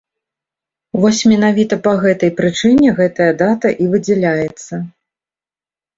Вось 1.01 1.19
менавіта 1.31 1.75
па 1.87 1.93
гэтай 2.03 2.31
прычыне 2.41 2.89
гэтая 3.01 3.31
дата 3.45 3.67
і 3.85 3.91
выдзяляецца. 3.95 4.73